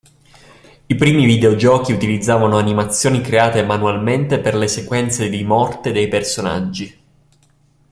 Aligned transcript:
I 0.87 0.95
primi 0.95 1.27
videogiochi 1.27 1.93
utilizzavano 1.93 2.57
animazioni 2.57 3.21
create 3.21 3.61
manualmente 3.61 4.39
per 4.39 4.55
le 4.55 4.67
sequenze 4.67 5.29
di 5.29 5.43
morte 5.43 5.91
dei 5.91 6.07
personaggi. 6.07 7.03